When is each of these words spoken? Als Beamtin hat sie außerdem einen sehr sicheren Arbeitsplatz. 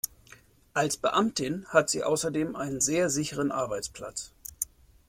Als 0.73 0.97
Beamtin 0.97 1.67
hat 1.69 1.91
sie 1.91 2.03
außerdem 2.03 2.55
einen 2.55 2.81
sehr 2.81 3.11
sicheren 3.11 3.51
Arbeitsplatz. 3.51 4.33